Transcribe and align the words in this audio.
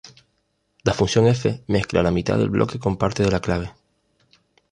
La 0.83 0.95
"función-F" 0.95 1.63
mezcla 1.67 2.01
la 2.01 2.09
mitad 2.09 2.35
del 2.35 2.49
bloque 2.49 2.79
con 2.79 2.97
parte 2.97 3.21
de 3.21 3.29
la 3.29 3.39
clave. 3.39 3.71